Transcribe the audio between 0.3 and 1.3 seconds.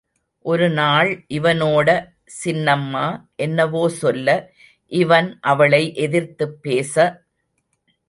ஒரு நாள்